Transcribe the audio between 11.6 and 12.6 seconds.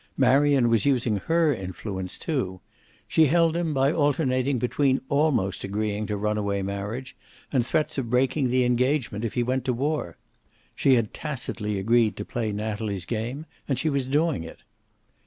agreed to play